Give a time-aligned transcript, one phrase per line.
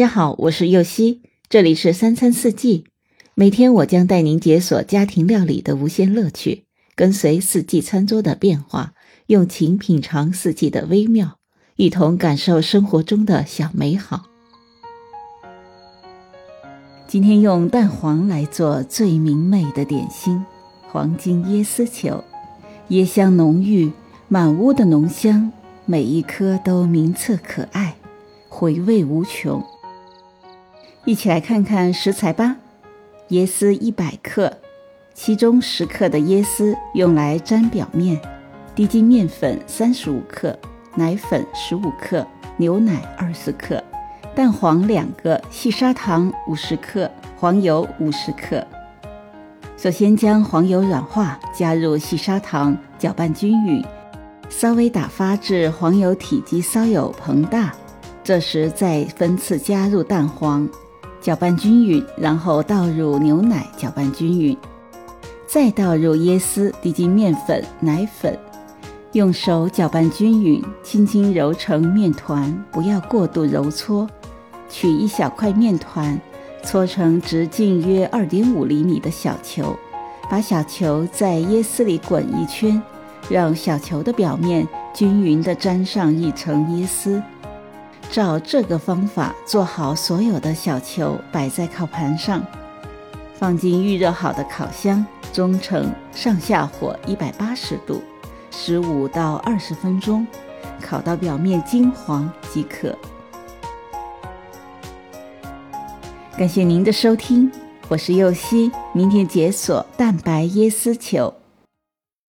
[0.00, 1.20] 大家好，我是右希，
[1.50, 2.86] 这里是三餐四季。
[3.34, 6.64] 每天我将带您解锁家庭料理的无限乐趣，
[6.96, 8.94] 跟随四季餐桌的变化，
[9.26, 11.36] 用情品尝四季的微妙，
[11.76, 14.22] 一同感受生活中的小美好。
[17.06, 20.42] 今天用蛋黄来做最明媚的点心——
[20.90, 22.24] 黄金椰丝球，
[22.88, 23.92] 椰香浓郁，
[24.28, 25.52] 满屋的浓香，
[25.84, 27.96] 每一颗都明澈可爱，
[28.48, 29.62] 回味无穷。
[31.06, 32.56] 一起来看看食材吧。
[33.30, 34.52] 椰丝一百克，
[35.14, 38.20] 其中十克的椰丝用来粘表面。
[38.74, 40.56] 低筋面粉三十五克，
[40.94, 42.26] 奶粉十五克，
[42.58, 43.82] 牛奶二十克，
[44.34, 48.64] 蛋黄两个，细砂糖五十克，黄油五十克。
[49.76, 53.82] 首先将黄油软化，加入细砂糖，搅拌均匀，
[54.50, 57.74] 稍微打发至黄油体积稍有膨大，
[58.22, 60.68] 这时再分次加入蛋黄。
[61.20, 64.56] 搅拌均匀，然后倒入牛奶，搅拌均匀，
[65.46, 68.38] 再倒入椰丝、低筋面粉、奶粉，
[69.12, 74.08] 用手搅拌均匀，轻轻揉成面团，不要过度揉搓。
[74.70, 76.18] 取一小块面团，
[76.62, 79.76] 搓成直径约二点五厘米的小球，
[80.30, 82.80] 把小球在椰丝里滚一圈，
[83.28, 87.20] 让小球的表面均匀地沾上一层椰丝。
[88.10, 92.44] 照这个方法做好所有的小球，摆在烤盘上，
[93.34, 98.02] 放进预热好的烤箱，中程上下火一百八十度，
[98.50, 100.26] 十五到二十分钟，
[100.82, 102.92] 烤到表面金黄即可。
[106.36, 107.48] 感谢您的收听，
[107.86, 111.32] 我是右希，明天解锁蛋白椰丝球。